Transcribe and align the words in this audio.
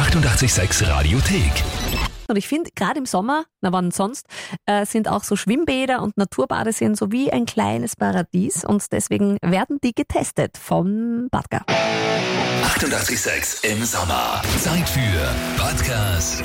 886 0.00 0.88
Radiothek. 0.88 1.52
Und 2.26 2.36
ich 2.36 2.48
finde, 2.48 2.70
gerade 2.74 2.98
im 2.98 3.04
Sommer, 3.04 3.44
na 3.60 3.70
wann 3.70 3.90
sonst, 3.90 4.26
äh, 4.64 4.86
sind 4.86 5.08
auch 5.08 5.24
so 5.24 5.36
Schwimmbäder 5.36 6.00
und 6.00 6.16
Naturbadeseen 6.16 6.94
so 6.94 7.12
wie 7.12 7.30
ein 7.30 7.44
kleines 7.44 7.96
Paradies. 7.96 8.64
Und 8.64 8.90
deswegen 8.92 9.36
werden 9.42 9.76
die 9.84 9.92
getestet 9.94 10.56
vom 10.56 11.28
Badger. 11.30 11.66
886 12.62 13.70
im 13.70 13.84
Sommer. 13.84 14.40
Zeit 14.58 14.88
für 14.88 15.62
Podcast. 15.62 16.42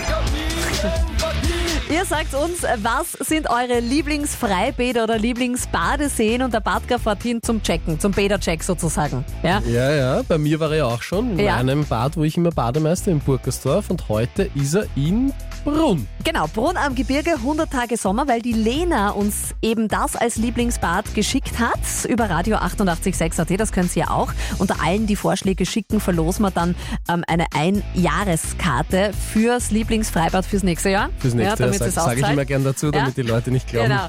Ihr 1.87 2.03
sagt 2.03 2.33
uns, 2.33 2.63
was 2.81 3.11
sind 3.11 3.47
eure 3.47 3.79
Lieblingsfreibäder 3.79 5.03
oder 5.03 5.19
Lieblingsbadeseen 5.19 6.41
und 6.41 6.51
der 6.51 6.59
Badger 6.59 6.97
fährt 6.97 7.21
hin 7.21 7.43
zum 7.43 7.61
Checken, 7.61 7.99
zum 7.99 8.11
Bädercheck 8.11 8.63
sozusagen. 8.63 9.23
Ja? 9.43 9.61
Ja, 9.67 9.91
ja, 9.91 10.21
bei 10.27 10.39
mir 10.39 10.59
war 10.59 10.71
er 10.71 10.87
auch 10.87 11.03
schon 11.03 11.33
in 11.37 11.45
Ja. 11.45 11.57
einem 11.57 11.85
Bad, 11.85 12.17
wo 12.17 12.23
ich 12.23 12.37
immer 12.37 12.49
Bademeister 12.49 13.11
in 13.11 13.19
Burgersdorf 13.19 13.91
und 13.91 14.09
heute 14.09 14.49
ist 14.55 14.73
er 14.73 14.87
in 14.95 15.31
Brunn. 15.63 16.07
Genau, 16.23 16.47
Brunn 16.47 16.75
am 16.75 16.95
Gebirge, 16.95 17.33
100 17.35 17.71
Tage 17.71 17.97
Sommer, 17.97 18.27
weil 18.27 18.41
die 18.41 18.53
Lena 18.53 19.11
uns 19.11 19.53
eben 19.61 19.87
das 19.87 20.15
als 20.15 20.37
Lieblingsbad 20.37 21.13
geschickt 21.13 21.59
hat 21.59 21.79
über 22.09 22.29
Radio 22.31 22.57
886 22.57 23.39
AT, 23.39 23.59
das 23.59 23.71
können 23.71 23.89
Sie 23.89 23.99
ja 23.99 24.09
auch. 24.09 24.31
Unter 24.57 24.81
allen, 24.83 25.05
die 25.05 25.15
Vorschläge 25.15 25.67
schicken, 25.67 25.99
verlosen 25.99 26.43
wir 26.45 26.51
dann 26.51 26.75
ähm, 27.07 27.23
eine 27.27 27.45
Einjahreskarte 27.53 29.11
fürs 29.33 29.69
Lieblingsfreibad 29.69 30.45
fürs 30.45 30.63
nächste 30.63 30.89
Jahr. 30.89 31.09
Fürs 31.19 31.35
nächste 31.35 31.63
ja, 31.63 31.67
damit 31.67 31.74
Jahr 31.79 31.89
es 31.89 31.95
sage 31.95 32.05
sag 32.07 32.13
ich 32.17 32.23
auszahlt. 32.23 32.33
immer 32.33 32.45
gern 32.45 32.63
dazu, 32.63 32.91
damit 32.91 33.17
Ja. 33.17 33.23
die 33.23 33.29
Leute 33.29 33.51
nicht 33.51 33.67
glauben. 33.67 33.89
Genau. 33.89 34.07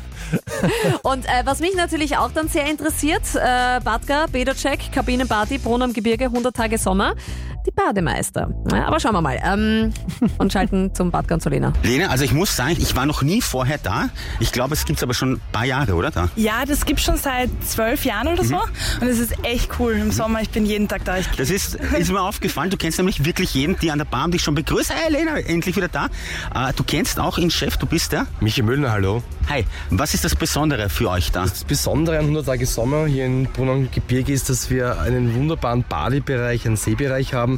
Und 1.03 1.25
äh, 1.27 1.29
was 1.45 1.61
mich 1.61 1.75
natürlich 1.77 2.17
auch 2.17 2.31
dann 2.33 2.49
sehr 2.49 2.67
interessiert, 2.67 3.23
äh, 3.35 3.81
Badger, 3.83 4.27
Bädercheck, 4.31 4.91
Kabinenparty, 4.93 5.59
Brunn 5.59 5.83
am 5.83 5.93
Gebirge, 5.93 6.25
100 6.27 6.55
Tage 6.57 6.79
Sommer, 6.79 7.15
die 7.67 7.71
Bademeister. 7.73 8.51
Ja, 8.71 8.87
aber 8.87 9.01
schauen 9.01 9.13
wir 9.13 9.21
mal. 9.21 9.39
Ähm, 9.45 9.93
und 10.39 10.53
schalten 10.53 10.95
zum 10.95 11.11
Badger 11.11 11.35
und 11.35 11.41
zu 11.41 11.49
Lena. 11.49 11.73
Lena, 11.83 12.09
also 12.09 12.25
ich 12.25 12.33
muss 12.33 12.55
sagen, 12.55 12.77
ich 12.79 12.95
war 12.97 13.07
noch 13.07 13.23
nie 13.23 13.41
vorher 13.41 13.79
da. 13.79 14.09
Ich 14.41 14.53
glaube, 14.53 14.75
es 14.75 14.85
gibt's 14.85 15.03
aber 15.03 15.15
schon 15.15 15.33
ein 15.33 15.41
paar 15.53 15.65
Jahre, 15.65 15.95
oder? 15.95 16.11
Da. 16.11 16.29
Ja, 16.37 16.65
das 16.65 16.87
gibt's 16.87 17.03
schon 17.03 17.17
seit 17.17 17.51
zwölf 17.65 18.05
Jahren 18.05 18.29
oder 18.29 18.45
so. 18.45 18.57
Und 19.01 19.09
es 19.09 19.19
ist 19.19 19.35
echt 19.45 19.71
cool. 19.79 19.93
Im 19.93 20.13
Sommer, 20.13 20.41
ich 20.43 20.51
bin 20.51 20.65
jeden 20.67 20.89
Tag 20.89 21.05
da. 21.05 21.19
Ich, 21.19 21.29
Das 21.31 21.51
ist, 21.51 21.75
ist 21.75 22.11
mir 22.11 22.21
aufgefallen. 22.21 22.71
Du 22.71 22.77
kennst 22.77 22.99
nämlich 22.99 23.25
wirklich 23.25 23.55
jeden, 23.55 23.79
die 23.79 23.91
an 23.91 23.99
der 23.99 24.05
Bar 24.05 24.29
dich 24.29 24.43
schon 24.43 24.55
begrüßt. 24.55 24.93
Hey 24.95 25.13
Lena, 25.13 25.37
endlich 25.39 25.77
wieder 25.77 25.89
da. 25.89 26.07
Äh, 26.55 26.73
du 26.75 26.85
kennst 26.85 27.19
auch 27.19 27.39
ihn 27.39 27.51
Chef, 27.51 27.77
du 27.77 27.87
bist 27.87 28.13
der. 28.13 28.27
Michi 28.41 28.63
Müllner, 28.63 28.93
hallo. 28.93 29.23
Hi, 29.49 29.65
was 29.91 30.15
ist 30.15 30.25
das 30.25 30.35
Besondere 30.35 30.89
für 30.89 31.09
euch 31.11 31.31
da? 31.31 31.43
Das 31.43 31.65
Besondere 31.65 32.19
an 32.19 32.25
100 32.25 32.47
Tage 32.47 32.67
Sommer 32.67 33.07
hier 33.07 33.27
in 33.27 33.45
Brunn 33.45 33.89
Gebirge 33.93 34.33
ist, 34.33 34.49
dass 34.51 34.71
wir 34.71 35.01
einen 35.01 35.35
wunderbaren 35.35 35.85
Badebereich, 35.89 36.67
einen 36.67 36.77
Seebereich 36.77 37.33
haben, 37.33 37.56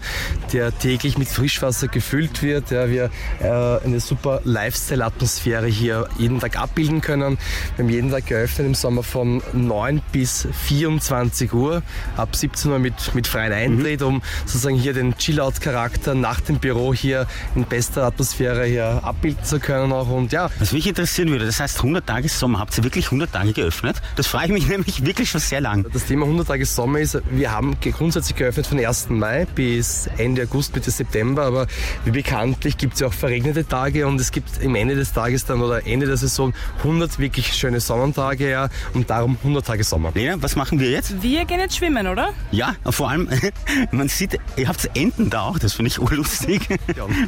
der 0.52 0.77
täglich 0.77 1.18
mit 1.18 1.28
Frischwasser 1.28 1.88
gefüllt 1.88 2.42
wird. 2.42 2.70
Ja, 2.70 2.88
wir 2.88 3.10
äh, 3.41 3.84
eine 3.84 4.00
super 4.00 4.40
Lifestyle-Atmosphäre 4.44 5.66
hier 5.66 6.08
jeden 6.18 6.40
Tag 6.40 6.58
abbilden 6.58 7.00
können. 7.00 7.38
Wir 7.77 7.84
haben 7.84 7.90
jeden 7.90 8.10
Tag 8.10 8.27
geöffnet 8.27 8.66
im 8.66 8.74
Sommer 8.74 9.02
von 9.02 9.42
9 9.52 10.00
bis 10.12 10.48
24 10.66 11.52
Uhr, 11.52 11.82
ab 12.16 12.34
17 12.34 12.70
Uhr 12.70 12.78
mit, 12.78 13.14
mit 13.14 13.27
freien 13.27 13.52
Eintritt, 13.52 14.02
um 14.02 14.22
sozusagen 14.46 14.77
hier 14.77 14.92
den 14.92 15.16
Chill-Out-Charakter 15.16 16.14
nach 16.14 16.40
dem 16.40 16.58
Büro 16.58 16.94
hier 16.94 17.27
in 17.55 17.64
bester 17.64 18.05
Atmosphäre 18.05 18.64
hier 18.64 19.00
abbilden 19.02 19.44
zu 19.44 19.60
können 19.60 19.92
auch. 19.92 20.08
Und 20.08 20.33
ja, 20.33 20.50
Was 20.58 20.72
mich 20.72 20.86
interessieren 20.86 21.30
würde, 21.30 21.46
das 21.46 21.60
heißt 21.60 21.78
100 21.78 22.06
Tage 22.06 22.28
Sommer. 22.28 22.58
Habt 22.58 22.77
ihr 22.78 22.84
wirklich 22.84 23.06
100 23.06 23.33
Tage 23.33 23.52
geöffnet? 23.52 23.96
Das 24.16 24.27
frage 24.27 24.46
ich 24.46 24.52
mich 24.52 24.68
nämlich 24.68 25.05
wirklich 25.05 25.30
schon 25.30 25.40
sehr 25.40 25.60
lang. 25.60 25.86
Das 25.92 26.06
Thema 26.06 26.24
100 26.24 26.48
Tage 26.48 26.66
Sommer 26.66 27.00
ist, 27.00 27.20
wir 27.30 27.52
haben 27.52 27.77
grundsätzlich 27.80 28.36
geöffnet 28.36 28.66
von 28.66 28.78
1. 28.78 29.10
Mai 29.10 29.46
bis 29.55 29.88
Ende 30.17 30.42
August, 30.42 30.75
Mitte 30.75 30.91
September, 30.91 31.42
aber 31.42 31.67
wie 32.05 32.11
bekanntlich 32.11 32.77
gibt 32.77 32.94
es 32.94 33.00
ja 33.00 33.06
auch 33.06 33.12
verregnete 33.12 33.67
Tage 33.67 34.06
und 34.06 34.20
es 34.20 34.33
gibt 34.33 34.62
im 34.62 34.75
Ende 34.75 34.95
des 34.95 35.12
Tages 35.12 35.45
dann 35.45 35.62
oder 35.62 35.86
Ende 35.86 36.06
der 36.06 36.17
Saison 36.17 36.53
100 36.78 37.19
wirklich 37.19 37.53
schöne 37.55 37.80
Sonnentage 37.80 38.50
ja, 38.50 38.69
und 38.95 39.11
darum 39.11 39.36
100 39.42 39.67
Tage 39.67 39.85
Sommer. 39.85 40.12
Lena, 40.14 40.36
was 40.40 40.57
machen 40.57 40.80
wir 40.80 40.90
jetzt? 40.90 41.23
wir 41.23 41.45
gehen 41.45 41.61
jetzt 41.61 41.77
schwimmen, 41.77 42.07
oder? 42.07 42.33
Ja, 42.51 42.74
vor 42.90 43.11
allem, 43.11 43.29
man 43.90 44.08
sieht, 44.08 44.39
ihr 44.57 44.68
habt 44.68 44.90
Enten 44.95 45.30
da 45.30 45.42
auch, 45.42 45.58
das 45.58 45.74
finde 45.74 45.89
ich 45.89 46.01
urlustig. 46.01 46.62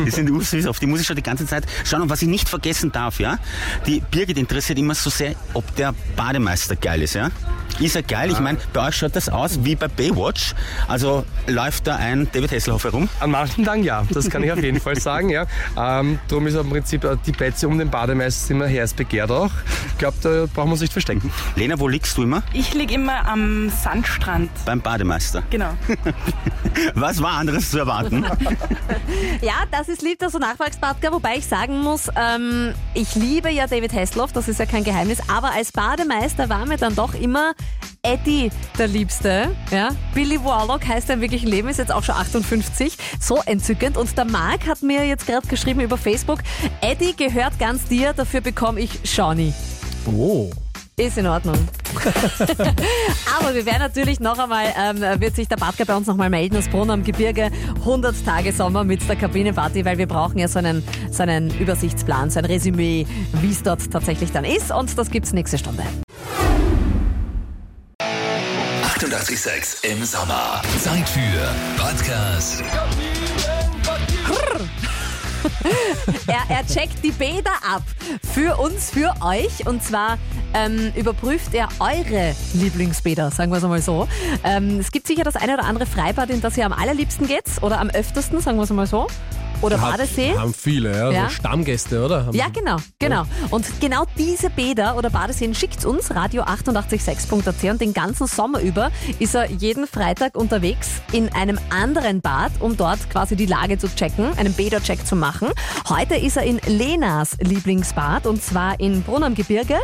Die 0.05 0.11
sind 0.11 0.31
ursüß, 0.31 0.67
auf 0.67 0.79
die 0.79 0.87
muss 0.87 1.01
ich 1.01 1.07
schon 1.07 1.17
die 1.17 1.23
ganze 1.23 1.47
Zeit 1.47 1.65
schauen. 1.85 2.03
Und 2.03 2.11
was 2.11 2.23
ich 2.23 2.29
nicht 2.29 2.49
vergessen 2.49 2.93
darf, 2.93 3.21
ja, 3.21 3.39
die 3.87 4.01
Birgit 4.01 4.39
interessiert 4.39 4.79
immer 4.79 4.95
so 4.95 5.11
sehr, 5.11 5.35
ob 5.55 5.75
der 5.77 5.95
Bademeister 6.17 6.77
geil 6.77 7.03
ist, 7.03 7.15
ja. 7.15 7.31
Ist 7.79 7.97
er 7.97 8.03
geil? 8.03 8.31
Ich 8.31 8.41
meine, 8.41 8.59
bei 8.75 8.89
euch 8.89 8.97
schaut 8.97 9.17
das 9.17 9.31
aus 9.31 9.65
wie 9.65 9.75
bei 9.75 9.89
Baywatch. 9.89 10.55
Also 10.87 11.25
läuft 11.47 11.87
da 11.87 11.97
ein 11.97 12.29
David 12.31 12.50
Hasselhoff 12.51 12.85
herum. 12.85 13.09
An 13.21 13.31
manchen 13.31 13.65
Tagen 13.65 13.83
ja, 13.83 14.05
das 14.11 14.29
kann 14.31 14.43
ich 14.43 14.53
auf 14.53 14.63
jeden 14.63 14.81
Fall 14.81 14.99
sagen. 14.99 15.31
Ja. 15.31 15.47
Ähm, 15.77 16.19
darum 16.29 16.47
ist 16.47 16.55
im 16.55 16.71
Prinzip 16.71 17.05
äh, 17.05 17.17
die 17.25 17.33
Plätze 17.33 17.69
um 17.69 17.79
den 17.79 17.91
Bademeister 17.91 18.55
immer 18.55 18.69
heiß 18.69 18.95
begehrt 18.95 19.31
auch. 19.31 19.51
Ich 19.89 19.99
glaube, 19.99 20.17
da 20.23 20.47
brauchen 20.53 20.69
wir 20.69 20.73
uns 20.73 20.81
nicht 20.81 20.93
verstecken. 20.93 21.31
Lena, 21.57 21.79
wo 21.79 21.89
liegst 21.89 22.17
du 22.17 22.23
immer? 22.23 22.43
Ich 22.53 22.75
lieg 22.75 22.93
immer 22.93 23.27
am 23.27 23.71
Sandstrand. 23.71 24.51
Beim 24.65 24.81
Bademeister. 24.81 25.43
Genau. 25.51 25.71
Was 26.95 27.23
war 27.23 27.33
anderes 27.33 27.71
zu 27.71 27.79
erwarten? 27.79 28.25
Ja, 29.41 29.65
das 29.71 29.89
ist 29.89 30.03
lieb, 30.03 30.19
dass 30.19 30.33
du 30.33 30.39
nachfragst, 30.39 30.81
Badger, 30.81 31.13
wobei 31.13 31.37
ich 31.37 31.47
sagen 31.47 31.81
muss, 31.83 32.09
ähm, 32.17 32.75
ich 32.95 33.15
liebe 33.15 33.51
ja 33.51 33.67
David 33.67 33.93
Hasselhoff, 33.93 34.33
das 34.33 34.49
ist 34.49 34.59
ja 34.61 34.67
kein 34.67 34.85
Geheimnis, 34.85 35.19
aber 35.29 35.53
als 35.53 35.73
Bademeister 35.73 36.49
war 36.49 36.67
mir 36.67 36.77
dann 36.77 36.95
doch 36.95 37.15
immer 37.15 37.55
Eddie 38.03 38.51
der 38.79 38.89
Liebste. 38.89 39.55
Ja? 39.71 39.91
Billy 40.15 40.43
Warlock 40.43 40.87
heißt 40.87 41.11
er 41.11 41.17
im 41.17 41.21
wirklichen 41.21 41.49
Leben, 41.49 41.69
ist 41.69 41.79
jetzt 41.79 41.93
auch 41.93 42.03
schon 42.03 42.15
58. 42.15 42.97
So 43.21 43.41
entzückend. 43.45 43.97
Und 43.97 44.17
der 44.17 44.25
Marc 44.25 44.67
hat 44.67 44.83
mir 44.83 45.05
jetzt 45.07 45.27
gerade 45.27 45.47
geschrieben 45.47 45.81
über 45.81 45.99
Facebook, 45.99 46.41
Eddie 46.81 47.15
gehört 47.15 47.59
ganz 47.59 47.85
dir, 47.85 48.13
dafür 48.13 48.41
bekomme 48.41 48.81
ich 48.81 48.91
Shawnee. 49.05 49.53
Oh. 50.07 50.51
Ist 50.97 51.17
in 51.17 51.27
Ordnung. 51.27 51.57
Aber 53.39 53.55
wir 53.55 53.65
werden 53.65 53.81
natürlich 53.81 54.21
noch 54.21 54.39
einmal, 54.39 54.67
ähm, 54.79 55.21
wird 55.21 55.35
sich 55.35 55.49
der 55.49 55.57
Badger 55.57 55.87
bei 55.87 55.97
uns 55.97 56.07
nochmal 56.07 56.29
melden 56.29 56.57
aus 56.57 56.69
Brunn 56.69 56.91
am 56.91 57.05
Gebirge. 57.05 57.51
100 57.81 58.25
Tage 58.25 58.53
Sommer 58.53 58.85
mit 58.85 59.07
der 59.09 59.17
Kabinenparty, 59.17 59.85
weil 59.85 59.97
wir 59.97 60.07
brauchen 60.07 60.39
ja 60.39 60.47
so 60.47 60.59
einen, 60.59 60.83
so 61.11 61.23
einen 61.23 61.51
Übersichtsplan, 61.59 62.29
so 62.31 62.41
ein 62.41 62.45
Resümee, 62.45 63.07
wie 63.41 63.51
es 63.51 63.63
dort 63.63 63.91
tatsächlich 63.91 64.31
dann 64.33 64.45
ist. 64.45 64.71
Und 64.73 64.97
das 64.99 65.11
gibt's 65.11 65.33
nächste 65.33 65.57
Stunde. 65.57 65.85
886 69.21 69.91
im 69.91 70.03
Sommer. 70.03 70.63
Zeit 70.79 71.07
für 71.07 71.21
Podcast. 71.77 72.65
Er, 76.27 76.57
er 76.57 76.67
checkt 76.67 77.05
die 77.05 77.11
Bäder 77.13 77.53
ab. 77.63 77.83
Für 78.35 78.57
uns, 78.59 78.91
für 78.91 79.13
euch. 79.23 79.67
Und 79.67 79.83
zwar 79.83 80.19
ähm, 80.55 80.93
überprüft 80.97 81.55
er 81.55 81.69
eure 81.81 82.35
Lieblingsbäder, 82.55 83.31
sagen 83.31 83.51
wir 83.51 83.59
es 83.59 83.65
einmal 83.65 83.83
so. 83.83 84.09
Ähm, 84.45 84.79
es 84.81 84.91
gibt 84.91 85.07
sicher 85.07 85.25
das 85.25 85.37
eine 85.37 85.55
oder 85.55 85.65
andere 85.65 85.87
Freibad, 85.87 86.31
in 86.31 86.41
das 86.41 86.57
ihr 86.57 86.65
am 86.65 86.73
allerliebsten 86.73 87.27
geht. 87.27 87.45
Oder 87.63 87.81
am 87.81 87.91
öftesten, 87.91 88.41
sagen 88.41 88.57
wir 88.59 88.65
es 88.65 88.71
einmal 88.71 88.87
so. 88.87 89.07
Oder 89.63 89.77
Badesee. 89.79 90.35
Haben 90.37 90.55
viele, 90.55 90.97
ja. 90.97 91.11
Ja. 91.11 91.29
So 91.29 91.35
Stammgäste, 91.35 92.05
oder? 92.05 92.27
Haben- 92.27 92.37
Ja, 92.37 92.47
genau, 92.49 92.77
genau. 92.99 93.25
Und 93.51 93.67
genau 93.81 94.05
diese 94.17 94.49
Bäder 94.51 94.97
oder 94.97 95.11
Badeseen 95.11 95.55
schickt 95.55 95.85
uns 95.85 96.15
Radio 96.15 96.43
886.at 96.45 97.71
und 97.71 97.81
den 97.81 97.93
ganzen 97.93 98.27
Sommer 98.27 98.61
über 98.61 98.91
ist 99.19 99.35
er 99.35 99.51
jeden 99.51 99.87
Freitag 99.87 100.37
unterwegs 100.37 100.89
in 101.13 101.29
einem 101.35 101.59
anderen 101.71 102.21
Bad, 102.21 102.53
um 102.61 102.77
dort 102.77 103.11
quasi 103.11 103.37
die 103.37 103.47
Lage 103.47 103.77
zu 103.79 103.89
checken, 103.95 104.33
einen 104.39 104.53
Bädercheck 104.55 105.07
zu 105.07 105.15
machen. 105.17 105.49
Heute 105.89 106.15
ist 106.17 106.37
er 106.37 106.45
in 106.45 106.59
Lenas 106.67 107.37
Lieblingsbad 107.41 108.27
und 108.27 108.43
zwar 108.43 108.81
in 108.81 109.03
Brunn 109.03 109.23
am 109.25 109.35
Gebirge. 109.35 109.77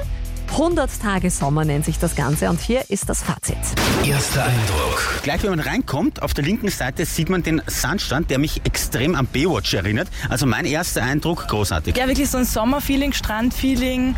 100 0.51 0.91
Tage 1.01 1.31
Sommer 1.31 1.65
nennt 1.65 1.85
sich 1.85 1.99
das 1.99 2.15
Ganze 2.15 2.49
und 2.49 2.61
hier 2.61 2.89
ist 2.91 3.09
das 3.09 3.23
Fazit. 3.23 3.57
Erster 4.05 4.45
Eindruck. 4.45 5.21
Gleich 5.23 5.43
wenn 5.43 5.51
man 5.51 5.61
reinkommt, 5.61 6.23
auf 6.23 6.35
der 6.35 6.45
linken 6.45 6.69
Seite 6.69 7.05
sieht 7.05 7.29
man 7.29 7.43
den 7.43 7.61
Sandstrand, 7.67 8.31
der 8.31 8.39
mich 8.39 8.63
extrem 8.65 9.15
an 9.15 9.27
Baywatch 9.27 9.75
erinnert. 9.75 10.09
Also 10.29 10.47
mein 10.47 10.65
erster 10.65 11.03
Eindruck, 11.03 11.49
großartig. 11.49 11.97
Ja, 11.97 12.07
wirklich 12.07 12.31
so 12.31 12.39
ein 12.39 12.45
Sommerfeeling, 12.45 13.13
Strandfeeling 13.13 14.15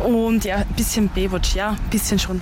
und 0.00 0.44
ja, 0.44 0.56
ein 0.56 0.66
bisschen 0.76 1.08
Baywatch, 1.08 1.54
ja, 1.54 1.70
ein 1.70 1.90
bisschen 1.90 2.18
schon. 2.18 2.40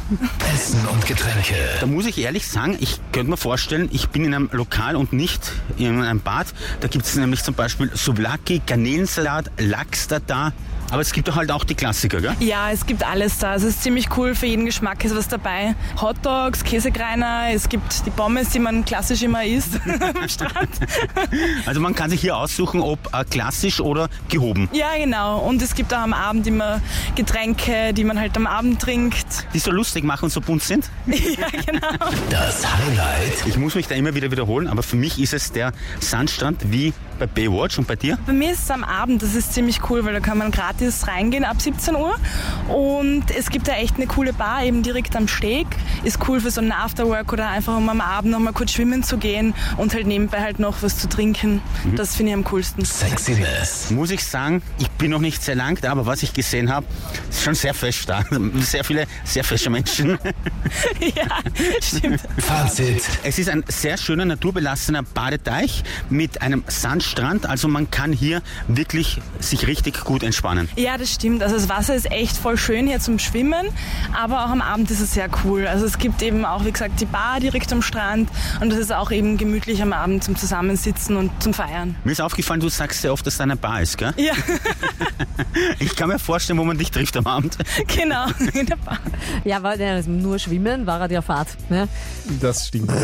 Essen 0.54 0.86
und 0.86 1.04
Getränke. 1.06 1.54
Da 1.80 1.86
muss 1.86 2.06
ich 2.06 2.18
ehrlich 2.18 2.46
sagen, 2.46 2.76
ich 2.80 3.00
könnte 3.12 3.30
mir 3.30 3.36
vorstellen, 3.36 3.88
ich 3.92 4.08
bin 4.08 4.24
in 4.24 4.34
einem 4.34 4.48
Lokal 4.52 4.96
und 4.96 5.12
nicht 5.12 5.52
in 5.76 6.02
einem 6.02 6.20
Bad. 6.20 6.46
Da 6.80 6.88
gibt 6.88 7.04
es 7.04 7.14
nämlich 7.16 7.42
zum 7.42 7.54
Beispiel 7.54 7.90
Souvlaki, 7.94 8.62
Garnelensalat, 8.66 9.50
Lachs 9.58 10.08
da, 10.08 10.18
da. 10.20 10.52
Aber 10.92 11.00
es 11.00 11.10
gibt 11.14 11.26
doch 11.26 11.36
halt 11.36 11.50
auch 11.50 11.64
die 11.64 11.74
Klassiker, 11.74 12.20
gell? 12.20 12.36
Ja, 12.40 12.70
es 12.70 12.84
gibt 12.84 13.02
alles 13.02 13.38
da. 13.38 13.52
Also 13.52 13.66
es 13.66 13.76
ist 13.76 13.82
ziemlich 13.82 14.14
cool, 14.18 14.34
für 14.34 14.44
jeden 14.44 14.66
Geschmack 14.66 15.02
ist 15.06 15.16
was 15.16 15.26
dabei. 15.26 15.74
Hotdogs, 15.98 16.62
Käsekreiner, 16.64 17.44
es 17.54 17.70
gibt 17.70 18.04
die 18.04 18.10
Pommes, 18.10 18.50
die 18.50 18.58
man 18.58 18.84
klassisch 18.84 19.22
immer 19.22 19.42
isst 19.42 19.80
am 20.14 20.28
Strand. 20.28 20.68
Also 21.64 21.80
man 21.80 21.94
kann 21.94 22.10
sich 22.10 22.20
hier 22.20 22.36
aussuchen, 22.36 22.80
ob 22.82 22.98
äh, 23.14 23.24
klassisch 23.24 23.80
oder 23.80 24.10
gehoben. 24.28 24.68
Ja, 24.72 24.88
genau. 24.98 25.38
Und 25.38 25.62
es 25.62 25.74
gibt 25.74 25.94
auch 25.94 25.98
am 25.98 26.12
Abend 26.12 26.46
immer 26.46 26.82
Getränke, 27.14 27.94
die 27.94 28.04
man 28.04 28.20
halt 28.20 28.36
am 28.36 28.46
Abend 28.46 28.82
trinkt. 28.82 29.46
Die 29.54 29.58
so 29.58 29.70
lustig 29.70 30.04
machen 30.04 30.24
und 30.24 30.30
so 30.30 30.42
bunt 30.42 30.62
sind. 30.62 30.90
ja, 31.06 31.46
genau. 31.64 31.88
Das 32.28 32.66
Highlight. 32.70 33.46
Ich 33.46 33.56
muss 33.56 33.74
mich 33.74 33.86
da 33.86 33.94
immer 33.94 34.14
wieder 34.14 34.30
wiederholen, 34.30 34.68
aber 34.68 34.82
für 34.82 34.96
mich 34.96 35.18
ist 35.18 35.32
es 35.32 35.52
der 35.52 35.72
Sandstrand 36.00 36.70
wie 36.70 36.92
bei 37.22 37.26
Baywatch 37.26 37.78
und 37.78 37.86
bei 37.86 37.94
dir? 37.94 38.18
Bei 38.26 38.32
mir 38.32 38.52
ist 38.52 38.64
es 38.64 38.70
am 38.70 38.82
Abend, 38.82 39.22
das 39.22 39.34
ist 39.34 39.54
ziemlich 39.54 39.88
cool, 39.88 40.04
weil 40.04 40.12
da 40.12 40.20
kann 40.20 40.38
man 40.38 40.50
gratis 40.50 41.06
reingehen 41.06 41.44
ab 41.44 41.60
17 41.62 41.94
Uhr. 41.94 42.14
Und 42.68 43.30
es 43.30 43.50
gibt 43.50 43.68
da 43.68 43.74
echt 43.74 43.96
eine 43.96 44.06
coole 44.06 44.32
Bar, 44.32 44.64
eben 44.64 44.82
direkt 44.82 45.14
am 45.14 45.28
Steg. 45.28 45.66
Ist 46.02 46.18
cool 46.28 46.40
für 46.40 46.50
so 46.50 46.60
einen 46.60 46.72
Afterwork 46.72 47.32
oder 47.32 47.48
einfach 47.48 47.76
um 47.76 47.88
am 47.88 48.00
Abend 48.00 48.32
noch 48.32 48.40
mal 48.40 48.52
kurz 48.52 48.72
schwimmen 48.72 49.04
zu 49.04 49.18
gehen 49.18 49.54
und 49.76 49.94
halt 49.94 50.06
nebenbei 50.06 50.40
halt 50.40 50.58
noch 50.58 50.82
was 50.82 50.98
zu 50.98 51.08
trinken. 51.08 51.62
Das 51.96 52.16
finde 52.16 52.32
ich 52.32 52.36
am 52.36 52.44
coolsten. 52.44 52.84
Sexiness. 52.84 53.90
Muss 53.90 54.10
ich 54.10 54.24
sagen, 54.24 54.62
ich 54.78 54.90
bin 54.90 55.10
noch 55.10 55.20
nicht 55.20 55.42
sehr 55.42 55.54
lang 55.54 55.78
da, 55.80 55.92
aber 55.92 56.06
was 56.06 56.22
ich 56.24 56.32
gesehen 56.32 56.72
habe, 56.72 56.86
ist 57.30 57.42
schon 57.42 57.54
sehr 57.54 57.74
fesch 57.74 58.04
da. 58.06 58.24
Sehr 58.62 58.84
viele, 58.84 59.06
sehr 59.24 59.44
fesche 59.44 59.70
Menschen. 59.70 60.18
ja, 61.00 61.38
stimmt. 61.80 62.20
Fazit. 62.38 63.02
Es 63.22 63.38
ist 63.38 63.48
ein 63.48 63.64
sehr 63.68 63.96
schöner, 63.96 64.24
naturbelassener 64.24 65.02
Badeteich 65.02 65.82
mit 66.08 66.40
einem 66.42 66.64
Sandstrand. 67.12 67.46
Also 67.48 67.68
man 67.68 67.90
kann 67.90 68.12
hier 68.12 68.42
wirklich 68.68 69.20
sich 69.40 69.66
richtig 69.66 70.04
gut 70.04 70.22
entspannen. 70.22 70.68
Ja, 70.76 70.96
das 70.98 71.12
stimmt. 71.12 71.42
Also 71.42 71.56
das 71.56 71.68
Wasser 71.68 71.94
ist 71.94 72.10
echt 72.10 72.36
voll 72.36 72.56
schön 72.56 72.86
hier 72.86 73.00
zum 73.00 73.18
Schwimmen, 73.18 73.68
aber 74.18 74.44
auch 74.44 74.50
am 74.50 74.60
Abend 74.60 74.90
ist 74.90 75.00
es 75.00 75.12
sehr 75.12 75.28
cool. 75.44 75.66
Also 75.66 75.84
es 75.84 75.98
gibt 75.98 76.22
eben 76.22 76.44
auch, 76.44 76.64
wie 76.64 76.72
gesagt, 76.72 77.00
die 77.00 77.06
Bar 77.06 77.40
direkt 77.40 77.72
am 77.72 77.82
Strand 77.82 78.30
und 78.60 78.72
es 78.72 78.78
ist 78.78 78.92
auch 78.92 79.10
eben 79.10 79.36
gemütlich 79.36 79.82
am 79.82 79.92
Abend 79.92 80.24
zum 80.24 80.36
Zusammensitzen 80.36 81.16
und 81.16 81.30
zum 81.42 81.54
Feiern. 81.54 81.96
Mir 82.04 82.12
ist 82.12 82.20
aufgefallen, 82.20 82.60
du 82.60 82.68
sagst 82.68 83.02
sehr 83.02 83.12
oft, 83.12 83.26
dass 83.26 83.36
da 83.36 83.44
eine 83.44 83.56
Bar 83.56 83.82
ist, 83.82 83.98
gell? 83.98 84.12
Ja, 84.16 84.32
Ich 85.78 85.96
kann 85.96 86.08
mir 86.08 86.18
vorstellen, 86.18 86.58
wo 86.58 86.64
man 86.64 86.78
dich 86.78 86.90
trifft 86.90 87.16
am 87.16 87.26
Abend. 87.26 87.56
genau, 87.86 88.26
in 88.54 88.66
der 88.66 88.76
Bar. 88.76 88.98
Ja, 89.44 89.62
weil 89.62 89.80
ja, 89.80 90.00
nur 90.02 90.38
schwimmen 90.38 90.86
war 90.86 91.00
er 91.00 91.08
die 91.08 91.20
Fahrt. 91.22 91.48
Ne? 91.68 91.88
Das 92.40 92.68
stimmt, 92.68 92.90
ja. 92.90 92.96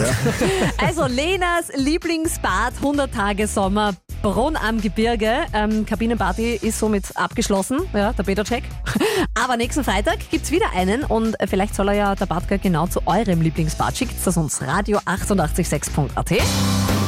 Also 0.87 1.07
Lenas 1.07 1.71
Lieblingsbad, 1.75 2.75
100 2.77 3.13
Tage 3.13 3.47
Sommer, 3.47 3.95
Brunn 4.23 4.57
am 4.57 4.81
Gebirge. 4.81 5.47
Ähm, 5.53 5.87
Kabinenparty 5.87 6.59
ist 6.63 6.79
somit 6.79 7.17
abgeschlossen, 7.17 7.81
ja, 7.93 8.13
der 8.13 8.23
Beta-Check. 8.23 8.65
Aber 9.35 9.57
nächsten 9.57 9.85
Freitag 9.85 10.19
gibt's 10.31 10.51
wieder 10.51 10.67
einen 10.75 11.05
und 11.05 11.37
vielleicht 11.47 11.75
soll 11.75 11.89
er 11.89 11.95
ja 11.95 12.15
der 12.15 12.27
Badger 12.27 12.59
genau 12.59 12.87
zu 12.87 13.01
eurem 13.07 13.41
Lieblingsbad. 13.41 13.97
Schickt 13.97 14.15
das 14.25 14.37
uns 14.37 14.61
radio886.at. 14.61 16.43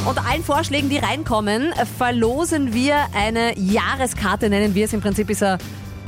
Unter 0.05 0.25
allen 0.25 0.43
Vorschlägen, 0.43 0.89
die 0.89 0.97
reinkommen, 0.97 1.73
verlosen 1.97 2.73
wir 2.73 2.95
eine 3.13 3.57
Jahreskarte, 3.57 4.49
nennen 4.49 4.73
wir 4.73 4.85
es. 4.85 4.93
Im 4.93 5.01
Prinzip 5.01 5.29
ist 5.29 5.43
eine 5.43 5.59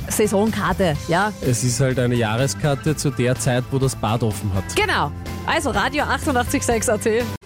Saisonkarte, 0.08 0.96
ja. 1.08 1.32
Es 1.42 1.64
ist 1.64 1.80
halt 1.80 2.00
eine 2.00 2.16
Jahreskarte 2.16 2.96
zu 2.96 3.12
der 3.12 3.36
Zeit, 3.36 3.64
wo 3.72 3.78
das 3.80 3.96
Bad 3.96 4.24
offen 4.24 4.52
hat. 4.54 4.64
Genau. 4.76 5.12
Also 5.46 5.72
Radio 5.72 6.04
886 6.04 6.90
AT. 6.90 7.43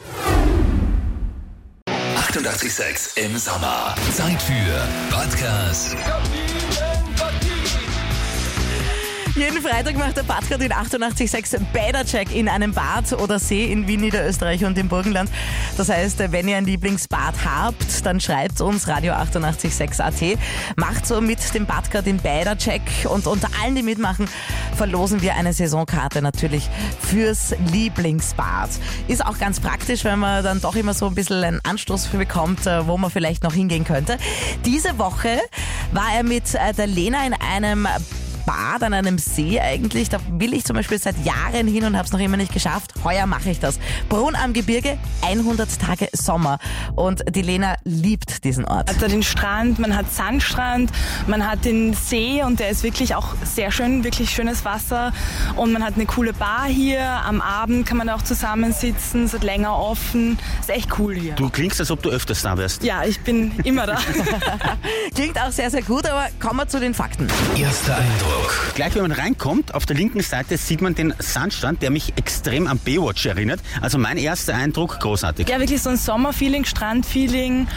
88,6 2.37 3.17
im 3.17 3.35
Sommer. 3.35 3.95
Zeit 4.15 4.39
für 4.43 4.87
Podcast. 5.09 5.95
Jeden 9.37 9.61
Freitag 9.61 9.95
macht 9.97 10.17
der 10.17 10.23
Badgard 10.23 10.63
in 10.63 10.73
88.6 10.73 11.59
Bädercheck 11.71 12.35
in 12.35 12.49
einem 12.49 12.73
Bad 12.73 13.13
oder 13.13 13.37
See 13.37 13.71
in 13.71 13.87
Wien, 13.87 14.01
Niederösterreich 14.01 14.65
und 14.65 14.75
im 14.79 14.87
Burgenland. 14.87 15.29
Das 15.77 15.89
heißt, 15.89 16.17
wenn 16.31 16.47
ihr 16.47 16.57
ein 16.57 16.65
Lieblingsbad 16.65 17.35
habt, 17.45 18.03
dann 18.03 18.19
schreibt 18.19 18.61
uns 18.61 18.87
Radio 18.87 19.13
886 19.13 20.03
AT. 20.03 20.39
Macht 20.75 21.05
so 21.05 21.21
mit 21.21 21.53
dem 21.53 21.67
Badgard 21.67 22.07
in 22.07 22.17
Bädercheck 22.17 22.81
und 23.07 23.27
unter 23.27 23.47
allen, 23.61 23.75
die 23.75 23.83
mitmachen, 23.83 24.27
verlosen 24.75 25.21
wir 25.21 25.35
eine 25.35 25.53
Saisonkarte 25.53 26.23
natürlich 26.23 26.67
fürs 26.99 27.53
Lieblingsbad. 27.71 28.71
Ist 29.07 29.23
auch 29.23 29.37
ganz 29.37 29.59
praktisch, 29.59 30.03
weil 30.03 30.17
man 30.17 30.43
dann 30.43 30.61
doch 30.61 30.75
immer 30.75 30.95
so 30.95 31.05
ein 31.05 31.13
bisschen 31.13 31.43
einen 31.43 31.59
Anstoß 31.63 32.07
bekommt, 32.07 32.65
äh, 32.65 32.87
wo 32.87 32.97
man 32.97 33.11
vielleicht 33.11 33.43
noch 33.43 33.53
hingehen 33.53 33.83
könnte. 33.83 34.17
Diese 34.65 34.97
Woche 34.97 35.39
war 35.91 36.15
er 36.15 36.23
mit 36.23 36.55
äh, 36.55 36.73
der 36.73 36.87
Lena 36.87 37.23
in 37.27 37.35
einem 37.35 37.87
Bad 38.47 38.81
an 38.81 38.93
einem 38.93 39.17
See 39.17 39.59
eigentlich. 39.59 40.07
Da 40.07 40.19
will 40.29 40.53
ich 40.53 40.63
zum 40.63 40.77
Beispiel 40.77 40.97
seit 40.97 41.23
Jahren 41.25 41.67
hin 41.67 41.83
und 41.83 41.97
habe 41.97 42.05
es 42.05 42.13
noch 42.13 42.19
immer 42.19 42.37
nicht 42.37 42.53
geschafft. 42.53 42.93
Heuer 43.03 43.25
mache 43.27 43.49
ich 43.51 43.59
das. 43.59 43.77
Brunn 44.07 44.35
am 44.35 44.53
Gebirge, 44.53 44.97
100 45.21 45.79
Tage 45.79 46.07
Sommer. 46.13 46.57
Und 46.95 47.23
die 47.35 47.41
Lena 47.41 47.75
liebt 47.83 48.45
diesen 48.45 48.63
Ort. 48.63 48.89
hat 48.89 49.01
da 49.01 49.07
den 49.07 49.21
Strand, 49.21 49.79
man 49.79 49.95
hat 49.95 50.11
Sandstrand, 50.11 50.91
man 51.27 51.45
hat 51.45 51.65
den 51.65 51.93
See 51.93 52.41
und 52.41 52.61
der 52.61 52.69
ist 52.69 52.83
wirklich 52.83 53.15
auch 53.15 53.35
sehr 53.43 53.69
schön, 53.69 54.05
wirklich 54.05 54.29
schönes 54.29 54.63
Wasser 54.63 55.11
und 55.57 55.73
man 55.73 55.83
hat 55.83 55.95
eine 55.95 56.05
coole 56.05 56.31
Bar 56.31 56.67
hier. 56.67 57.03
Am 57.03 57.41
Abend 57.41 57.85
kann 57.85 57.97
man 57.97 58.09
auch 58.09 58.21
zusammensitzen, 58.21 59.25
es 59.25 59.33
ist 59.33 59.43
länger 59.43 59.77
offen. 59.77 60.39
Ist 60.61 60.69
echt 60.69 60.97
cool 60.99 61.15
hier. 61.15 61.33
Du 61.35 61.49
klingst, 61.49 61.81
als 61.81 61.91
ob 61.91 62.01
du 62.01 62.09
öfters 62.09 62.43
da 62.43 62.57
wärst. 62.57 62.81
Ja, 62.83 63.03
ich 63.03 63.19
bin 63.19 63.51
immer 63.65 63.85
da. 63.85 63.97
Klingt 65.13 65.37
auch 65.41 65.51
sehr, 65.51 65.69
sehr 65.69 65.81
gut, 65.81 66.05
aber 66.09 66.27
kommen 66.39 66.61
wir 66.61 66.67
zu 66.67 66.79
den 66.79 66.93
Fakten. 66.93 67.27
Erster 67.57 67.97
Eindruck. 67.97 68.36
Gleich 68.75 68.95
wenn 68.95 69.03
man 69.03 69.11
reinkommt, 69.11 69.73
auf 69.73 69.85
der 69.85 69.95
linken 69.95 70.21
Seite 70.21 70.57
sieht 70.57 70.81
man 70.81 70.95
den 70.95 71.13
Sandstrand, 71.19 71.81
der 71.81 71.89
mich 71.89 72.13
extrem 72.15 72.67
an 72.67 72.77
Baywatch 72.79 73.25
erinnert. 73.25 73.59
Also 73.81 73.97
mein 73.97 74.17
erster 74.17 74.55
Eindruck, 74.55 74.99
großartig. 74.99 75.47
ja, 75.49 75.59
wirklich 75.59 75.81
so 75.81 75.89
ein 75.89 75.97
Sommerfeeling, 75.97 76.65
Strandfeeling 76.65 77.67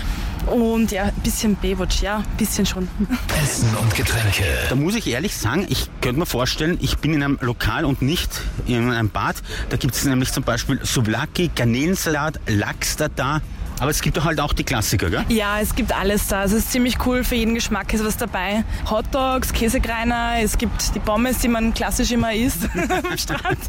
und 0.47 0.91
ja, 0.91 1.05
ein 1.05 1.13
bisschen 1.23 1.57
Baywatch, 1.57 2.03
ja, 2.03 2.19
ein 2.19 2.37
bisschen 2.37 2.67
schon. 2.67 2.89
Essen 3.43 3.75
und 3.77 3.95
Getränke. 3.95 4.45
Da 4.69 4.75
muss 4.75 4.95
ich 4.95 5.07
ehrlich 5.07 5.37
sagen, 5.37 5.67
ich 5.69 5.89
könnte 6.01 6.21
mir 6.21 6.27
vorstellen, 6.27 6.79
ich 6.81 6.99
bin 6.99 7.15
in 7.15 7.23
einem 7.23 7.39
Lokal 7.41 7.85
und 7.85 8.03
nicht 8.03 8.31
in 8.67 8.91
einem 8.91 9.11
Bad. 9.11 9.37
Da 9.69 9.77
gibt 9.77 9.95
es 9.95 10.05
nämlich 10.05 10.33
zum 10.33 10.43
Beispiel 10.43 10.81
Souvlaki, 10.83 11.51
Garnelensalat, 11.55 12.41
Lachs 12.47 12.97
da 12.97 13.09
da. 13.09 13.41
Aber 13.81 13.91
es 13.91 14.03
gibt 14.03 14.19
doch 14.19 14.25
halt 14.25 14.39
auch 14.41 14.53
die 14.53 14.63
Klassiker, 14.63 15.09
gell? 15.09 15.25
Ja, 15.31 15.59
es 15.59 15.75
gibt 15.75 15.93
alles 15.93 16.29
da. 16.29 16.45
Es 16.45 16.53
ist 16.53 16.71
ziemlich 16.71 16.99
cool, 17.07 17.25
für 17.25 17.35
jeden 17.35 17.55
Geschmack 17.55 17.93
ist 17.95 18.05
was 18.05 18.19
dabei. 18.19 18.63
Hotdogs, 18.91 19.55
Käsekreiner, 19.55 20.35
es 20.43 20.59
gibt 20.59 20.95
die 20.95 21.01
Pommes, 21.01 21.39
die 21.39 21.49
man 21.49 21.73
klassisch 21.73 22.11
immer 22.11 22.35
isst 22.35 22.69
am 22.75 23.19
Strand. 23.19 23.59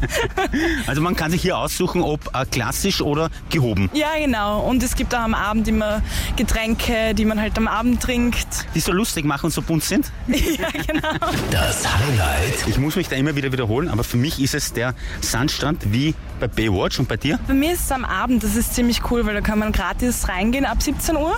Also 0.86 1.00
man 1.00 1.16
kann 1.16 1.30
sich 1.30 1.40
hier 1.42 1.56
aussuchen, 1.56 2.02
ob 2.02 2.34
äh, 2.34 2.44
klassisch 2.44 3.00
oder 3.00 3.30
gehoben. 3.50 3.88
Ja, 3.94 4.08
genau. 4.18 4.60
Und 4.60 4.82
es 4.82 4.96
gibt 4.96 5.14
auch 5.14 5.20
am 5.20 5.34
Abend 5.34 5.66
immer 5.68 6.02
Getränke, 6.36 7.14
die 7.14 7.24
man 7.24 7.40
halt 7.40 7.56
am 7.56 7.68
Abend 7.68 8.02
trinkt. 8.02 8.46
Die 8.74 8.80
so 8.80 8.92
lustig 8.92 9.24
machen 9.24 9.46
und 9.46 9.52
so 9.52 9.62
bunt 9.62 9.84
sind. 9.84 10.12
ja, 10.26 10.68
genau. 10.86 11.08
Das 11.50 11.84
Highlight. 11.90 12.66
Ich 12.66 12.78
muss 12.78 12.96
mich 12.96 13.08
da 13.08 13.16
immer 13.16 13.34
wieder 13.36 13.52
wiederholen, 13.52 13.88
aber 13.88 14.04
für 14.04 14.16
mich 14.16 14.42
ist 14.42 14.54
es 14.54 14.72
der 14.72 14.94
Sandstrand 15.20 15.92
wie 15.92 16.14
bei 16.42 16.48
Baywatch 16.48 16.98
und 16.98 17.08
bei 17.08 17.16
dir? 17.16 17.38
Bei 17.46 17.54
mir 17.54 17.72
ist 17.72 17.84
es 17.84 17.92
am 17.92 18.04
Abend, 18.04 18.42
das 18.42 18.56
ist 18.56 18.74
ziemlich 18.74 19.10
cool, 19.10 19.24
weil 19.26 19.34
da 19.34 19.40
kann 19.40 19.60
man 19.60 19.70
gratis 19.70 20.28
reingehen 20.28 20.64
ab 20.64 20.82
17 20.82 21.16
Uhr. 21.16 21.36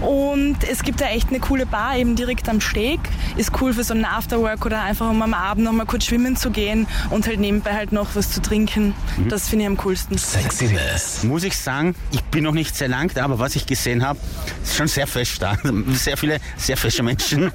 Und 0.00 0.58
es 0.70 0.84
gibt 0.84 1.00
da 1.00 1.06
echt 1.06 1.30
eine 1.30 1.40
coole 1.40 1.66
Bar, 1.66 1.96
eben 1.96 2.14
direkt 2.14 2.48
am 2.48 2.60
Steg. 2.60 3.00
Ist 3.36 3.60
cool 3.60 3.72
für 3.72 3.82
so 3.82 3.94
einen 3.94 4.04
Afterwork 4.04 4.64
oder 4.64 4.80
einfach 4.82 5.10
um 5.10 5.20
am 5.22 5.34
Abend 5.34 5.64
noch 5.64 5.72
mal 5.72 5.86
kurz 5.86 6.04
schwimmen 6.04 6.36
zu 6.36 6.50
gehen 6.50 6.86
und 7.10 7.26
halt 7.26 7.40
nebenbei 7.40 7.72
halt 7.74 7.90
noch 7.90 8.14
was 8.14 8.30
zu 8.30 8.40
trinken. 8.40 8.94
Das 9.28 9.48
finde 9.48 9.64
ich 9.64 9.70
am 9.70 9.76
coolsten. 9.76 10.16
Sexiness. 10.18 11.24
Muss 11.24 11.42
ich 11.42 11.56
sagen, 11.58 11.96
ich 12.12 12.22
bin 12.22 12.44
noch 12.44 12.52
nicht 12.52 12.76
sehr 12.76 12.88
lang 12.88 13.12
da, 13.12 13.24
aber 13.24 13.40
was 13.40 13.56
ich 13.56 13.66
gesehen 13.66 14.06
habe, 14.06 14.20
ist 14.62 14.76
schon 14.76 14.86
sehr 14.86 15.08
fesch 15.08 15.38
da. 15.38 15.56
Sehr 15.94 16.16
viele, 16.16 16.38
sehr 16.56 16.76
fesche 16.76 17.02
Menschen. 17.02 17.50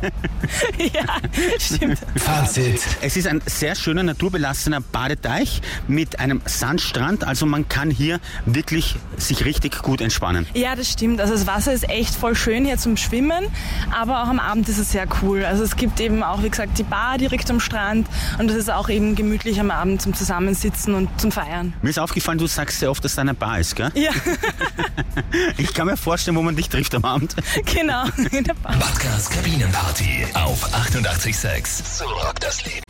ja, 0.94 1.18
stimmt. 1.60 2.00
Fazit. 2.16 2.82
Es 3.02 3.16
ist 3.16 3.28
ein 3.28 3.42
sehr 3.46 3.76
schöner, 3.76 4.04
naturbelassener 4.04 4.82
Badeteich 4.82 5.62
mit 5.88 6.20
einem 6.20 6.42
Sandstrand. 6.90 7.24
Also 7.26 7.46
man 7.46 7.68
kann 7.70 7.92
hier 7.92 8.20
wirklich 8.46 8.96
sich 9.18 9.46
richtig 9.46 9.82
gut 9.82 10.02
entspannen. 10.02 10.46
Ja, 10.54 10.76
das 10.76 10.92
stimmt. 10.92 11.22
Also 11.22 11.34
das 11.34 11.48
Wasser 11.48 11.74
ist 11.74 11.88
echt 11.90 12.16
voll 12.16 12.36
schön 12.36 12.66
hier 12.66 12.78
zum 12.78 12.98
Schwimmen, 12.98 13.46
aber 13.92 14.24
auch 14.24 14.28
am 14.28 14.40
Abend 14.40 14.68
ist 14.70 14.78
es 14.78 14.92
sehr 14.92 15.08
cool. 15.22 15.46
Also 15.46 15.64
es 15.64 15.76
gibt 15.76 16.00
eben 16.00 16.24
auch, 16.24 16.44
wie 16.44 16.50
gesagt, 16.50 16.78
die 16.78 16.84
Bar 16.84 17.18
direkt 17.18 17.50
am 17.50 17.60
Strand 17.60 18.08
und 18.38 18.50
es 18.50 18.56
ist 18.56 18.72
auch 18.72 18.90
eben 18.90 19.16
gemütlich 19.16 19.60
am 19.60 19.72
Abend 19.72 20.02
zum 20.02 20.14
Zusammensitzen 20.14 20.96
und 20.96 21.10
zum 21.20 21.32
Feiern. 21.32 21.74
Mir 21.82 21.90
ist 21.90 22.00
aufgefallen, 22.00 22.38
du 22.38 22.48
sagst 22.48 22.80
sehr 22.80 22.90
oft, 22.90 23.04
dass 23.04 23.16
da 23.16 23.22
eine 23.22 23.34
Bar 23.34 23.60
ist, 23.60 23.76
gell? 23.76 23.92
Ja, 23.96 24.12
Ich 25.58 25.74
kann 25.74 25.88
mir 25.88 25.98
vorstellen, 25.98 26.38
wo 26.38 26.42
man 26.42 26.56
dich 26.56 26.70
trifft 26.70 26.96
am 26.96 27.06
Abend. 27.06 27.36
genau, 27.66 28.06
in 28.32 28.44
der 28.44 28.54
Bar. 28.56 28.76
Badgas 28.78 29.30
Kabinenparty 29.30 30.26
auf 30.34 30.66
88,6. 30.74 31.98
So 31.98 32.06
rockt 32.06 32.44
das 32.44 32.64
Leben. 32.66 32.84